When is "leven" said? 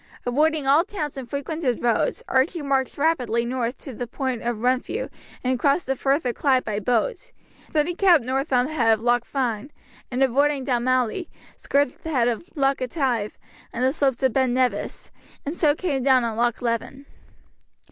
16.63-17.05